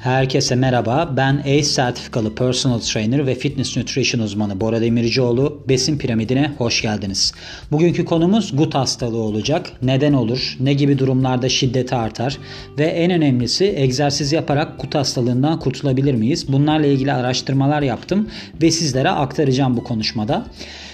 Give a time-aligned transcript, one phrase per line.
[0.00, 1.14] Herkese merhaba.
[1.16, 5.64] Ben ACE sertifikalı personal trainer ve fitness nutrition uzmanı Bora Demircioğlu.
[5.68, 7.32] Besin piramidine hoş geldiniz.
[7.72, 9.72] Bugünkü konumuz gut hastalığı olacak.
[9.82, 10.56] Neden olur?
[10.60, 12.38] Ne gibi durumlarda şiddeti artar?
[12.78, 16.52] Ve en önemlisi egzersiz yaparak gut hastalığından kurtulabilir miyiz?
[16.52, 18.28] Bunlarla ilgili araştırmalar yaptım
[18.62, 20.46] ve sizlere aktaracağım bu konuşmada.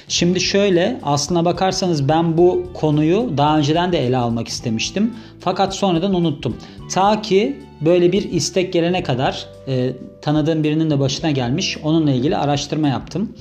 [0.09, 5.15] Şimdi şöyle aslına bakarsanız ben bu konuyu daha önceden de ele almak istemiştim.
[5.41, 6.57] Fakat sonradan unuttum.
[6.91, 11.79] Ta ki böyle bir istek gelene kadar e, tanıdığım birinin de başına gelmiş.
[11.83, 13.37] Onunla ilgili araştırma yaptım.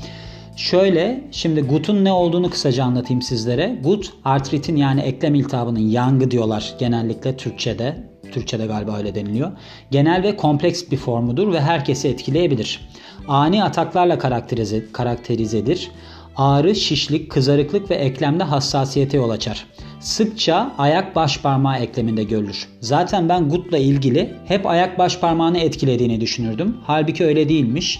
[0.55, 3.79] Şöyle şimdi gut'un ne olduğunu kısaca anlatayım sizlere.
[3.83, 7.95] Gut artritin yani eklem iltihabının yangı diyorlar genellikle Türkçe'de.
[8.31, 9.51] Türkçe'de galiba öyle deniliyor.
[9.91, 12.89] Genel ve kompleks bir formudur ve herkesi etkileyebilir.
[13.27, 15.91] Ani ataklarla karakterize, karakterizedir.
[16.37, 19.65] Ağrı, şişlik, kızarıklık ve eklemde hassasiyete yol açar.
[19.99, 22.67] Sıkça ayak baş parmağı ekleminde görülür.
[22.79, 26.77] Zaten ben gutla ilgili hep ayak baş parmağını etkilediğini düşünürdüm.
[26.83, 27.99] Halbuki öyle değilmiş.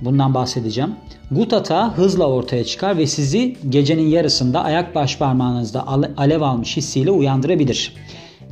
[0.00, 0.90] Bundan bahsedeceğim.
[1.30, 7.10] Gut atağı hızla ortaya çıkar ve sizi gecenin yarısında ayak baş parmağınızda alev almış hissiyle
[7.10, 7.92] uyandırabilir.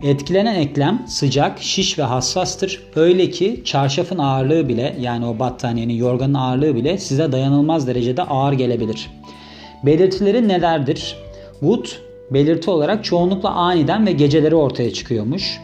[0.02, 2.82] Etkilenen eklem sıcak, şiş ve hassastır.
[2.96, 8.52] Öyle ki çarşafın ağırlığı bile yani o battaniyenin, yorganın ağırlığı bile size dayanılmaz derecede ağır
[8.52, 9.10] gelebilir.
[9.82, 11.16] Belirtileri nelerdir?
[11.60, 15.60] Gut belirti olarak çoğunlukla aniden ve geceleri ortaya çıkıyormuş.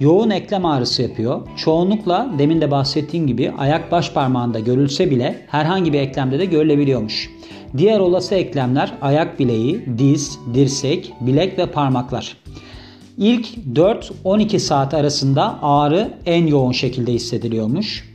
[0.00, 1.48] Yoğun eklem ağrısı yapıyor.
[1.56, 7.30] Çoğunlukla demin de bahsettiğim gibi ayak baş parmağında görülse bile herhangi bir eklemde de görülebiliyormuş.
[7.76, 12.36] Diğer olası eklemler ayak bileği, diz, dirsek, bilek ve parmaklar.
[13.18, 18.08] İlk 4-12 saat arasında ağrı en yoğun şekilde hissediliyormuş.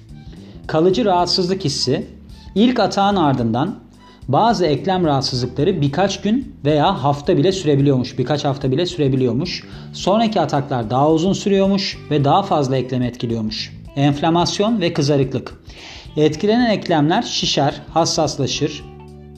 [0.68, 2.08] Kalıcı rahatsızlık hissi
[2.56, 3.76] ilk atağın ardından
[4.28, 8.18] bazı eklem rahatsızlıkları birkaç gün veya hafta bile sürebiliyormuş.
[8.18, 9.64] Birkaç hafta bile sürebiliyormuş.
[9.94, 13.78] Sonraki ataklar daha uzun sürüyormuş ve daha fazla eklem etkiliyormuş.
[13.96, 15.64] Enflamasyon ve kızarıklık.
[16.18, 18.86] Etkilenen eklemler şişer, hassaslaşır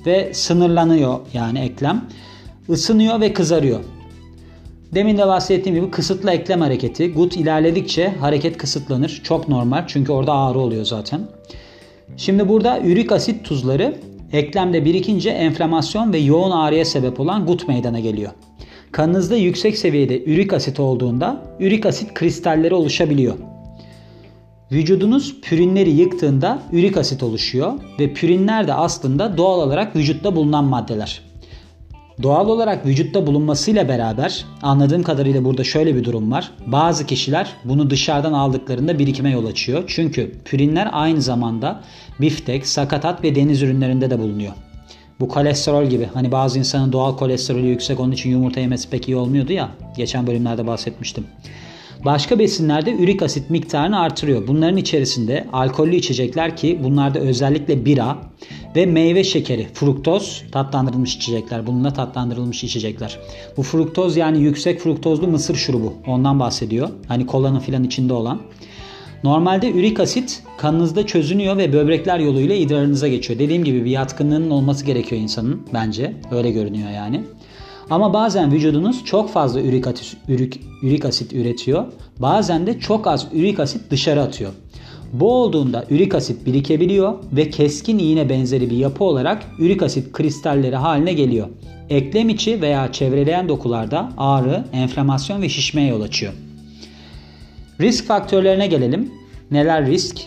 [0.06, 2.06] ve sınırlanıyor yani eklem.
[2.70, 3.80] Isınıyor ve kızarıyor.
[4.96, 7.14] Demin de bahsettiğim gibi kısıtlı eklem hareketi.
[7.14, 9.22] Gut ilerledikçe hareket kısıtlanır.
[9.24, 11.22] Çok normal çünkü orada ağrı oluyor zaten.
[12.18, 13.96] Şimdi burada ürik asit tuzları
[14.32, 18.32] eklemde birikince enflamasyon ve yoğun ağrıya sebep olan gut meydana geliyor.
[18.92, 23.36] Kanınızda yüksek seviyede ürik asit olduğunda ürik asit kristalleri oluşabiliyor.
[24.72, 31.25] Vücudunuz pürinleri yıktığında ürik asit oluşuyor ve pürinler de aslında doğal olarak vücutta bulunan maddeler.
[32.24, 36.52] Doğal olarak vücutta bulunmasıyla beraber anladığım kadarıyla burada şöyle bir durum var.
[36.68, 39.84] Bazı kişiler bunu dışarıdan aldıklarında birikime yol açıyor.
[39.88, 41.82] Çünkü pürinler aynı zamanda
[42.22, 44.54] biftek, sakatat ve deniz ürünlerinde de bulunuyor.
[45.20, 46.10] Bu kolesterol gibi.
[46.14, 49.70] Hani bazı insanın doğal kolesterolü yüksek onun için yumurta yemesi pek iyi olmuyordu ya.
[49.98, 51.24] Geçen bölümlerde bahsetmiştim.
[52.06, 54.48] Başka besinlerde ürik asit miktarını artırıyor.
[54.48, 58.18] Bunların içerisinde alkollü içecekler ki bunlarda özellikle bira
[58.76, 61.68] ve meyve şekeri, fruktoz, tatlandırılmış içecekler.
[61.68, 63.20] Bununla tatlandırılmış içecekler.
[63.58, 65.94] Bu fruktoz yani yüksek fruktozlu mısır şurubu.
[66.08, 66.90] Ondan bahsediyor.
[67.08, 68.42] Hani kolanın filan içinde olan.
[69.24, 73.40] Normalde ürik asit kanınızda çözünüyor ve böbrekler yoluyla idrarınıza geçiyor.
[73.40, 76.14] Dediğim gibi bir yatkınlığının olması gerekiyor insanın bence.
[76.32, 77.24] Öyle görünüyor yani.
[77.90, 81.86] Ama bazen vücudunuz çok fazla ürik asit, ürik, ürik asit üretiyor.
[82.20, 84.52] Bazen de çok az ürik asit dışarı atıyor.
[85.14, 90.76] Bu olduğunda ürik asit birikebiliyor ve keskin iğne benzeri bir yapı olarak ürik asit kristalleri
[90.76, 91.48] haline geliyor.
[91.90, 96.34] Eklem içi veya çevreleyen dokularda ağrı, enflamasyon ve şişmeye yol açıyor.
[97.82, 99.12] Risk faktörlerine gelelim.
[99.52, 100.18] Neler risk?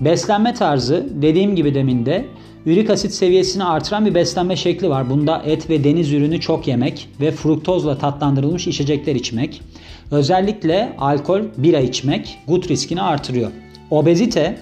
[0.00, 2.24] Beslenme tarzı dediğim gibi demin de
[2.66, 5.10] ürik asit seviyesini artıran bir beslenme şekli var.
[5.10, 9.62] Bunda et ve deniz ürünü çok yemek ve fruktozla tatlandırılmış içecekler içmek.
[10.10, 13.50] Özellikle alkol, bira içmek gut riskini artırıyor.
[13.92, 14.58] Obezite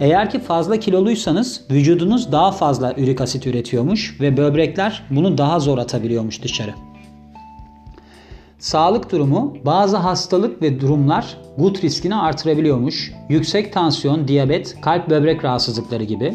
[0.00, 5.78] eğer ki fazla kiloluysanız vücudunuz daha fazla ürik asit üretiyormuş ve böbrekler bunu daha zor
[5.78, 6.74] atabiliyormuş dışarı.
[8.58, 13.12] Sağlık durumu bazı hastalık ve durumlar gut riskini artırabiliyormuş.
[13.28, 16.34] Yüksek tansiyon, diyabet, kalp böbrek rahatsızlıkları gibi.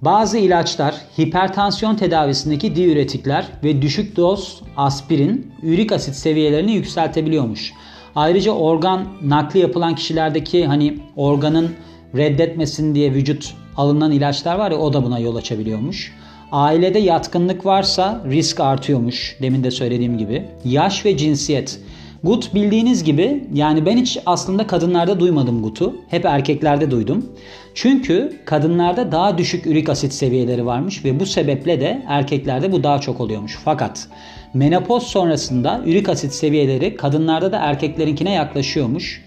[0.00, 7.72] Bazı ilaçlar, hipertansiyon tedavisindeki diüretikler ve düşük doz aspirin ürik asit seviyelerini yükseltebiliyormuş.
[8.16, 11.70] Ayrıca organ nakli yapılan kişilerdeki hani organın
[12.16, 16.12] reddetmesin diye vücut alınan ilaçlar var ya o da buna yol açabiliyormuş.
[16.52, 20.44] Ailede yatkınlık varsa risk artıyormuş demin de söylediğim gibi.
[20.64, 21.80] Yaş ve cinsiyet.
[22.24, 25.94] Gut bildiğiniz gibi yani ben hiç aslında kadınlarda duymadım gutu.
[26.08, 27.26] Hep erkeklerde duydum.
[27.74, 32.98] Çünkü kadınlarda daha düşük ürik asit seviyeleri varmış ve bu sebeple de erkeklerde bu daha
[32.98, 33.58] çok oluyormuş.
[33.64, 34.08] Fakat
[34.54, 39.24] menopoz sonrasında ürik asit seviyeleri kadınlarda da erkeklerinkine yaklaşıyormuş.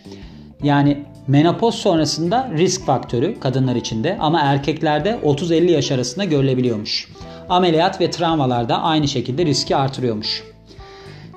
[0.63, 7.07] Yani menopoz sonrasında risk faktörü kadınlar içinde ama erkeklerde 30-50 yaş arasında görülebiliyormuş.
[7.49, 10.43] Ameliyat ve travmalarda aynı şekilde riski artırıyormuş.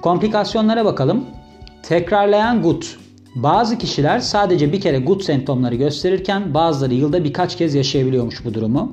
[0.03, 1.25] Komplikasyonlara bakalım.
[1.83, 2.99] Tekrarlayan gut.
[3.35, 8.93] Bazı kişiler sadece bir kere gut semptomları gösterirken bazıları yılda birkaç kez yaşayabiliyormuş bu durumu.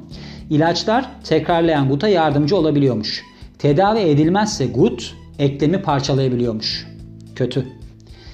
[0.50, 3.24] İlaçlar tekrarlayan guta yardımcı olabiliyormuş.
[3.60, 6.88] Tedavi edilmezse gut eklemi parçalayabiliyormuş.
[7.36, 7.66] Kötü.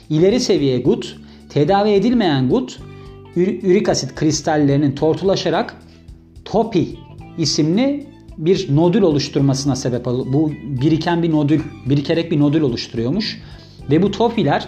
[0.09, 1.19] İleri seviye gut,
[1.49, 2.79] tedavi edilmeyen gut
[3.35, 5.75] ürik asit kristallerinin tortulaşarak
[6.45, 6.87] topi
[7.37, 8.07] isimli
[8.37, 10.33] bir nodül oluşturmasına sebep oluyor.
[10.33, 13.41] Bu biriken bir nodül, birikerek bir nodül oluşturuyormuş.
[13.91, 14.67] Ve bu topiler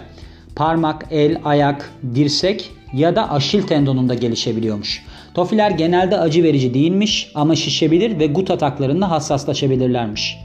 [0.56, 5.02] parmak, el, ayak, dirsek ya da aşil tendonunda gelişebiliyormuş.
[5.34, 10.38] Tofiler genelde acı verici değilmiş ama şişebilir ve gut ataklarında hassaslaşabilirlermiş.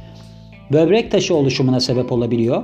[0.72, 2.64] Böbrek taşı oluşumuna sebep olabiliyor.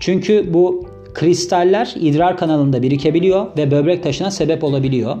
[0.00, 5.16] Çünkü bu kristaller idrar kanalında birikebiliyor ve böbrek taşına sebep olabiliyor.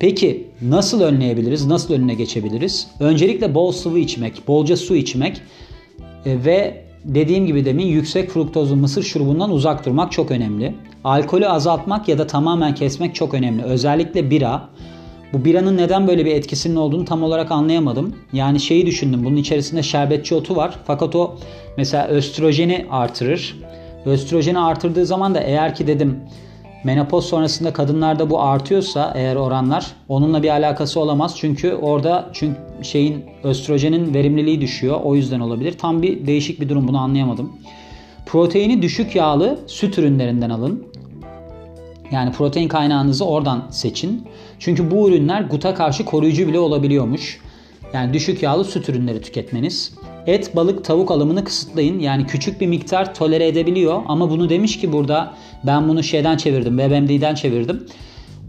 [0.00, 1.66] Peki nasıl önleyebiliriz?
[1.66, 2.88] Nasıl önüne geçebiliriz?
[3.00, 5.40] Öncelikle bol sıvı içmek, bolca su içmek
[6.26, 10.74] e, ve dediğim gibi demin yüksek fruktozlu mısır şurubundan uzak durmak çok önemli.
[11.04, 13.62] Alkolü azaltmak ya da tamamen kesmek çok önemli.
[13.62, 14.68] Özellikle bira.
[15.32, 18.14] Bu biranın neden böyle bir etkisinin olduğunu tam olarak anlayamadım.
[18.32, 19.24] Yani şeyi düşündüm.
[19.24, 20.78] Bunun içerisinde şerbetçi otu var.
[20.86, 21.36] Fakat o
[21.76, 23.56] mesela östrojeni artırır.
[24.06, 26.20] Östrojeni artırdığı zaman da eğer ki dedim
[26.84, 31.34] menopoz sonrasında kadınlarda bu artıyorsa eğer oranlar onunla bir alakası olamaz.
[31.36, 35.00] Çünkü orada çünkü şeyin östrojenin verimliliği düşüyor.
[35.04, 35.78] O yüzden olabilir.
[35.78, 37.52] Tam bir değişik bir durum bunu anlayamadım.
[38.26, 40.87] Proteini düşük yağlı süt ürünlerinden alın.
[42.12, 44.24] Yani protein kaynağınızı oradan seçin.
[44.58, 47.40] Çünkü bu ürünler guta karşı koruyucu bile olabiliyormuş.
[47.92, 49.94] Yani düşük yağlı süt ürünleri tüketmeniz.
[50.26, 51.98] Et, balık, tavuk alımını kısıtlayın.
[51.98, 54.02] Yani küçük bir miktar tolere edebiliyor.
[54.06, 55.34] Ama bunu demiş ki burada
[55.64, 56.78] ben bunu şeyden çevirdim.
[56.78, 57.86] WebMD'den çevirdim.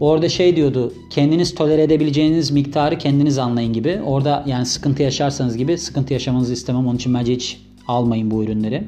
[0.00, 0.92] Orada şey diyordu.
[1.10, 4.00] Kendiniz tolere edebileceğiniz miktarı kendiniz anlayın gibi.
[4.06, 6.86] Orada yani sıkıntı yaşarsanız gibi sıkıntı yaşamanızı istemem.
[6.86, 7.58] Onun için bence hiç
[7.88, 8.84] almayın bu ürünleri.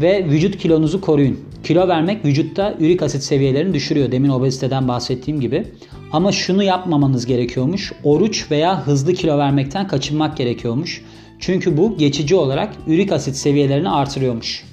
[0.00, 1.40] Ve vücut kilonuzu koruyun.
[1.66, 4.12] Kilo vermek vücutta ürik asit seviyelerini düşürüyor.
[4.12, 5.64] Demin obeziteden bahsettiğim gibi.
[6.12, 7.92] Ama şunu yapmamanız gerekiyormuş.
[8.04, 11.02] Oruç veya hızlı kilo vermekten kaçınmak gerekiyormuş.
[11.40, 14.64] Çünkü bu geçici olarak ürik asit seviyelerini artırıyormuş.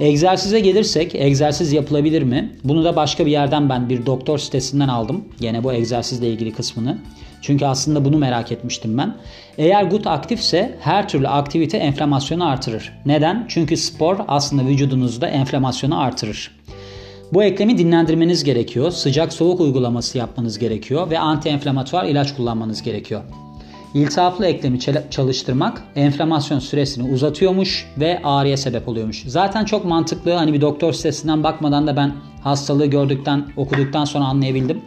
[0.00, 2.52] Egzersize gelirsek egzersiz yapılabilir mi?
[2.64, 5.24] Bunu da başka bir yerden ben bir doktor sitesinden aldım.
[5.40, 6.98] Yine bu egzersizle ilgili kısmını.
[7.42, 9.16] Çünkü aslında bunu merak etmiştim ben.
[9.58, 12.92] Eğer gut aktifse her türlü aktivite enflamasyonu artırır.
[13.06, 13.44] Neden?
[13.48, 16.50] Çünkü spor aslında vücudunuzda enflamasyonu artırır.
[17.32, 18.90] Bu eklemi dinlendirmeniz gerekiyor.
[18.90, 21.58] Sıcak soğuk uygulaması yapmanız gerekiyor ve anti
[22.06, 23.22] ilaç kullanmanız gerekiyor.
[23.94, 24.78] İltihaplı eklemi
[25.10, 29.24] çalıştırmak enflamasyon süresini uzatıyormuş ve ağrıya sebep oluyormuş.
[29.26, 30.32] Zaten çok mantıklı.
[30.32, 34.82] Hani bir doktor sitesinden bakmadan da ben hastalığı gördükten, okuduktan sonra anlayabildim.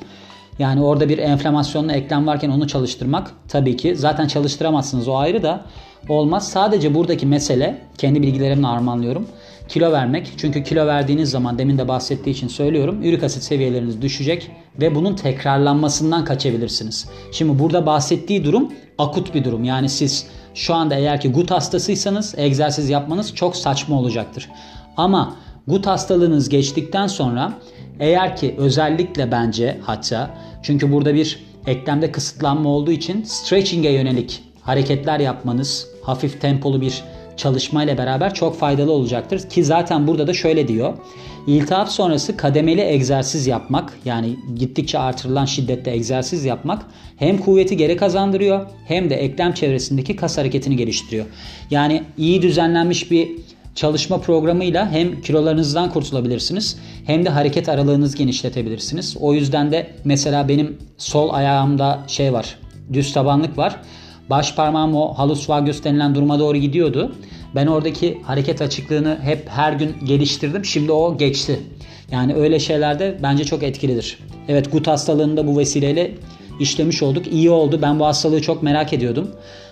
[0.59, 5.65] Yani orada bir enflamasyonlu eklem varken onu çalıştırmak tabii ki zaten çalıştıramazsınız o ayrı da
[6.09, 6.47] olmaz.
[6.50, 9.27] Sadece buradaki mesele kendi bilgilerimle armağanlıyorum.
[9.73, 10.33] Kilo vermek.
[10.37, 13.03] Çünkü kilo verdiğiniz zaman demin de bahsettiği için söylüyorum.
[13.03, 17.09] Ürik asit seviyeleriniz düşecek ve bunun tekrarlanmasından kaçabilirsiniz.
[17.31, 19.63] Şimdi burada bahsettiği durum akut bir durum.
[19.63, 24.49] Yani siz şu anda eğer ki gut hastasıysanız egzersiz yapmanız çok saçma olacaktır.
[24.97, 25.35] Ama
[25.67, 27.53] gut hastalığınız geçtikten sonra
[28.00, 30.29] eğer ki özellikle bence hatta
[30.63, 37.03] çünkü burada bir eklemde kısıtlanma olduğu için stretching'e yönelik hareketler yapmanız, hafif tempolu bir
[37.37, 39.49] çalışma ile beraber çok faydalı olacaktır.
[39.49, 40.93] Ki zaten burada da şöyle diyor.
[41.47, 46.85] İltihap sonrası kademeli egzersiz yapmak yani gittikçe artırılan şiddette egzersiz yapmak
[47.17, 51.25] hem kuvveti geri kazandırıyor hem de eklem çevresindeki kas hareketini geliştiriyor.
[51.71, 53.31] Yani iyi düzenlenmiş bir
[53.75, 59.17] çalışma programıyla hem kilolarınızdan kurtulabilirsiniz hem de hareket aralığınızı genişletebilirsiniz.
[59.19, 62.57] O yüzden de mesela benim sol ayağımda şey var
[62.93, 63.75] düz tabanlık var.
[64.30, 67.15] Baş parmağım o halus vagus denilen duruma doğru gidiyordu.
[67.56, 70.65] Ben oradaki hareket açıklığını hep her gün geliştirdim.
[70.65, 71.60] Şimdi o geçti.
[72.12, 74.20] Yani öyle şeylerde bence çok etkilidir.
[74.48, 76.12] Evet gut hastalığını da bu vesileyle
[76.60, 77.27] işlemiş olduk.
[77.27, 77.80] İyi oldu.
[77.82, 79.32] Ben bu hastalığı çok merak ediyordum.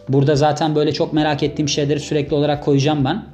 [0.09, 3.25] Burada zaten böyle çok merak ettiğim şeyleri sürekli olarak koyacağım ben.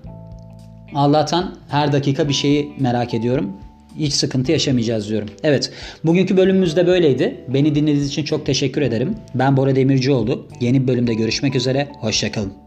[0.96, 3.52] Allah'tan her dakika bir şeyi merak ediyorum.
[4.00, 5.30] Hiç sıkıntı yaşamayacağız diyorum.
[5.44, 5.72] Evet
[6.04, 7.36] bugünkü bölümümüz de böyleydi.
[7.48, 9.16] Beni dinlediğiniz için çok teşekkür ederim.
[9.36, 10.48] Ben Bora Demircioğlu.
[10.62, 11.88] Yeni bir bölümde görüşmek üzere.
[12.00, 12.67] Hoşçakalın.